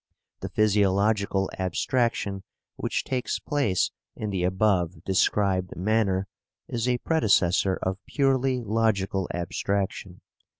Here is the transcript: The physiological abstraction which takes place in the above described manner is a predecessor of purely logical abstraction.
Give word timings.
The 0.39 0.49
physiological 0.49 1.51
abstraction 1.59 2.41
which 2.75 3.03
takes 3.03 3.37
place 3.37 3.91
in 4.15 4.31
the 4.31 4.43
above 4.43 5.03
described 5.03 5.75
manner 5.75 6.27
is 6.67 6.87
a 6.89 6.97
predecessor 6.97 7.75
of 7.83 8.03
purely 8.07 8.63
logical 8.63 9.29
abstraction. 9.31 10.21